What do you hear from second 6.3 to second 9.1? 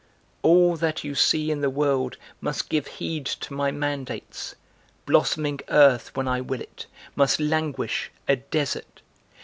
will it, must languish, a desert.